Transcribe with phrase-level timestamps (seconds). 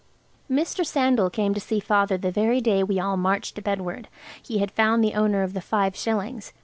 [0.49, 0.83] Mr.
[0.83, 4.07] Sandal came to see Father the very day we all marched Bedward.
[4.41, 6.53] He had found the owner of the five shillings.